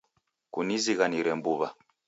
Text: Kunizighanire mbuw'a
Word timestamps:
Kunizighanire 0.53 1.31
mbuw'a 1.37 1.69